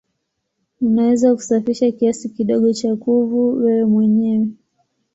[0.81, 4.47] Unaweza kusafisha kiasi kidogo cha kuvu wewe mwenyewe.